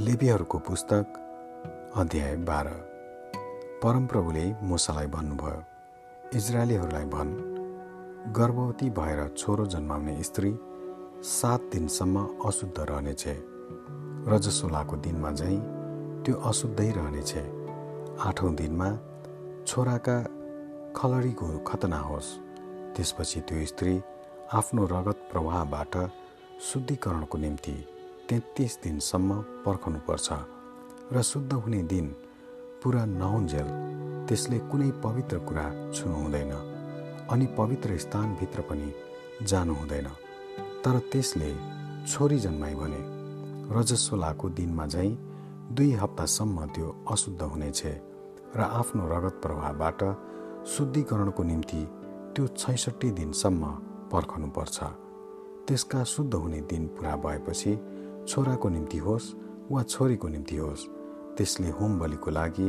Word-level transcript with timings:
लेबीहरूको 0.00 0.58
पुस्तक 0.58 1.92
अध्याय 1.96 2.36
बाह्र। 2.36 2.68
परमप्रभुले 3.82 4.44
मुसालाई 4.62 5.06
भन्नुभयो 5.06 6.30
इजरायलीहरूलाई 6.34 7.04
भन् 7.04 7.32
गर्भवती 8.32 8.88
भएर 8.90 9.28
छोरो 9.28 9.66
जन्माउने 9.66 10.22
स्त्री 10.22 10.54
सात 11.22 11.68
दिनसम्म 11.72 12.24
अशुद्ध 12.46 12.80
रहनेछ 12.80 13.24
रजसोलाको 14.28 14.96
दिनमा 14.96 15.30
झैँ 15.30 15.60
त्यो 16.24 16.34
अशुद्धै 16.40 16.90
रहनेछ। 16.90 17.36
आठौँ 18.26 18.54
दिनमा 18.54 18.88
छोराका 19.66 20.18
खलडीको 20.96 21.58
खतना 21.58 21.98
होस् 21.98 22.36
त्यसपछि 22.96 23.40
त्यो 23.40 23.66
स्त्री 23.66 24.00
आफ्नो 24.52 24.86
रगत 24.86 25.28
प्रवाहबाट 25.32 25.96
शुद्धिकरणको 26.72 27.38
निम्ति 27.38 27.76
तेत्तिस 28.32 28.76
दिनसम्म 28.84 29.34
पर्खनुपर्छ 29.64 30.28
र 31.12 31.22
शुद्ध 31.22 31.52
हुने 31.52 31.82
दिन 31.82 32.06
पुरा 32.82 33.04
नहुन्जेल 33.04 33.68
त्यसले 34.28 34.58
कुनै 34.70 34.90
पवित्र 35.04 35.38
कुरा 35.38 35.64
छुनु 35.92 36.14
हुँदैन 36.14 36.52
अनि 37.30 37.46
पवित्र 37.58 37.98
स्थानभित्र 37.98 38.60
पनि 38.70 38.88
जानु 39.42 39.74
हुँदैन 39.74 40.08
तर 40.84 40.98
त्यसले 41.12 41.50
छोरी 42.08 42.38
जन्माइ 42.38 42.74
भने 42.74 43.02
रजस्वलाको 43.76 44.48
दिनमा 44.48 44.86
झैँ 44.86 45.12
दुई 45.76 45.92
हप्तासम्म 45.92 46.66
त्यो 46.72 46.88
अशुद्ध 47.12 47.42
हुनेछ 47.42 47.82
र 48.56 48.60
आफ्नो 48.80 49.08
रगत 49.12 49.40
प्रवाहबाट 49.44 50.00
शुद्धिकरणको 50.72 51.42
निम्ति 51.42 51.84
त्यो 52.32 52.46
छैसठी 52.56 53.10
दिनसम्म 53.10 53.64
पर्खनुपर्छ। 54.12 54.78
त्यसका 55.68 56.04
शुद्ध 56.04 56.34
हुने 56.34 56.60
दिन 56.70 56.86
पुरा 56.96 57.16
भएपछि 57.16 57.72
छोराको 58.28 58.68
निम्ति 58.68 58.98
होस् 58.98 59.34
वा 59.70 59.82
छोरीको 59.82 60.28
निम्ति 60.28 60.56
होस् 60.56 60.86
त्यसले 61.36 61.70
होम 61.70 61.98
बलिको 61.98 62.30
लागि 62.30 62.68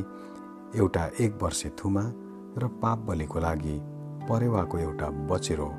एउटा 0.76 1.06
एक 1.22 1.40
वर्षे 1.44 1.70
थुमा 1.70 2.04
र 2.58 2.68
पाप 2.82 3.00
बलिको 3.00 3.40
लागि 3.40 3.80
परेवाको 4.30 4.78
एउटा 4.78 5.10
बचेरो 5.30 5.70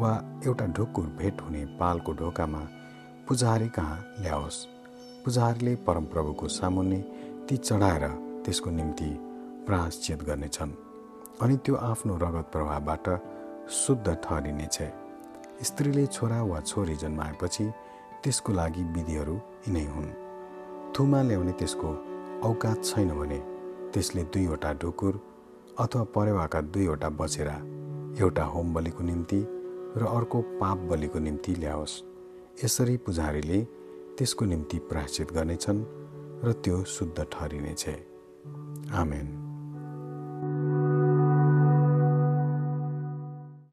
वा 0.00 0.12
एउटा 0.46 0.66
ढुकुर 0.66 1.06
भेट 1.18 1.40
हुने 1.40 1.64
पालको 1.80 2.12
ढोकामा 2.12 2.62
पुजारी 3.28 3.68
कहाँ 3.68 3.98
ल्याओस्? 4.20 4.66
पुजारीले 5.24 5.74
परमप्रभुको 5.76 6.48
सामुन्ने 6.48 7.00
ती 7.48 7.56
चढाएर 7.56 8.08
त्यसको 8.44 8.70
निम्ति 8.70 9.10
प्राश्चित 9.66 10.22
गर्नेछन् 10.22 10.72
अनि 11.42 11.56
त्यो 11.56 11.74
आफ्नो 11.76 12.16
रगत 12.16 12.50
प्रभावबाट 12.52 13.08
शुद्ध 13.70 14.14
ठहरिनेछ। 14.24 14.78
स्त्रीले 15.62 16.06
छोरा 16.06 16.42
वा 16.42 16.60
छोरी 16.60 16.96
जन्माएपछि 16.96 17.70
त्यसको 18.24 18.52
लागि 18.52 18.82
विधिहरू 18.94 19.34
यिनै 19.66 19.84
हुन्। 19.84 20.10
थुमा 20.94 21.22
ल्याउने 21.22 21.52
त्यसको 21.52 21.90
औकात 22.48 22.84
छैन 22.84 23.10
भने 23.18 23.38
त्यसले 23.92 24.22
दुईवटा 24.24 24.72
ढुकुर 24.72 25.14
अथवा 25.78 26.02
परेवाका 26.14 26.60
दुईवटा 26.60 27.08
बचेरा 27.18 27.56
एउटा 28.22 28.44
होम 28.44 28.74
बलिको 28.74 29.02
निम्ति 29.04 29.40
र 29.96 30.06
अर्को 30.06 30.40
पाप 30.60 30.78
बलिको 30.90 31.18
निम्ति 31.18 31.54
ल्याओस्। 31.54 32.02
यसरी 32.64 32.96
पुजारीले 32.96 33.60
त्यसको 34.18 34.44
निम्ति 34.44 34.78
प्राश्चित 34.90 35.32
गर्नेछन् 35.32 35.84
र 36.44 36.52
त्यो 36.62 36.84
शुद्ध 36.84 37.18
ठहरिनेछ। 37.22 37.88
आमेन। 38.94 39.41